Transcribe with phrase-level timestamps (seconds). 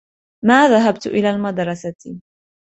[0.45, 2.21] ما ذهبت إلى المدرسة.